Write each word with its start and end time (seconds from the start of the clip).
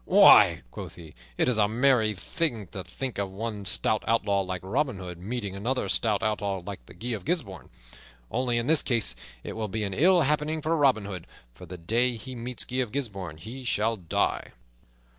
"Why," 0.05 0.63
quoth 0.71 0.95
he, 0.95 1.13
"it 1.37 1.47
is 1.47 1.59
a 1.59 1.67
merry 1.67 2.15
thing 2.15 2.65
to 2.71 2.83
think 2.83 3.19
of 3.19 3.29
one 3.29 3.65
stout 3.65 4.03
outlaw 4.07 4.41
like 4.41 4.61
Robin 4.63 4.97
Hood 4.97 5.19
meeting 5.19 5.55
another 5.55 5.87
stout 5.87 6.23
outlaw 6.23 6.63
like 6.65 6.87
Guy 6.87 7.09
of 7.09 7.23
Gisbourne. 7.23 7.69
Only 8.31 8.57
in 8.57 8.65
this 8.65 8.81
case 8.81 9.15
it 9.43 9.53
will 9.53 9.67
be 9.67 9.83
an 9.83 9.93
ill 9.93 10.21
happening 10.21 10.59
for 10.63 10.75
Robin 10.75 11.05
Hood, 11.05 11.27
for 11.53 11.67
the 11.67 11.77
day 11.77 12.15
he 12.15 12.33
meets 12.33 12.65
Guy 12.65 12.77
of 12.77 12.91
Gisbourne 12.91 13.37
he 13.37 13.63
shall 13.63 13.95
die." 13.95 14.53